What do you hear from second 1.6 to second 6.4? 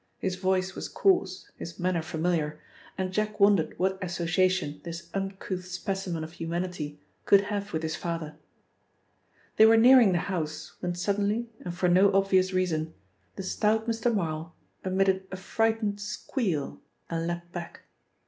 manner familiar, and Jack wondered what association this uncouth specimen of